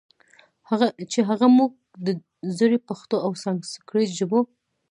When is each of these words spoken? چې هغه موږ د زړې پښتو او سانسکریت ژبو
چې 1.11 1.19
هغه 1.29 1.47
موږ 1.57 1.71
د 2.05 2.07
زړې 2.57 2.77
پښتو 2.87 3.15
او 3.25 3.31
سانسکریت 3.43 4.11
ژبو 4.19 4.39